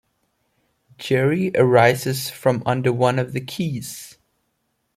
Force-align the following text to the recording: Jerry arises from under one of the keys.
Jerry 0.97 1.51
arises 1.53 2.27
from 2.31 2.63
under 2.65 2.91
one 2.91 3.19
of 3.19 3.33
the 3.33 3.39
keys. 3.39 4.17